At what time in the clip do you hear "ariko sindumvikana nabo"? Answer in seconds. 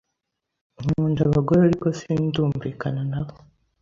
1.67-3.33